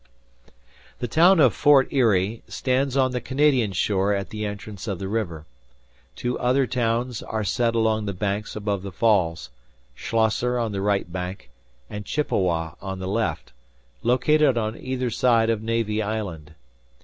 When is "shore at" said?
3.71-4.31